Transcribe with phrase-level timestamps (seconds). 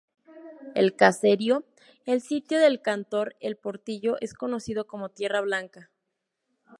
[0.73, 1.63] El caserío
[2.07, 5.91] El Sitio del cantón El Portillo es conocido como Tierra Blanca.